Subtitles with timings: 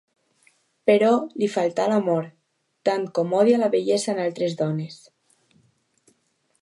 [0.89, 1.09] Però
[1.41, 2.25] li falta l'amor,
[2.89, 4.97] tant com odia la bellesa en altres dones.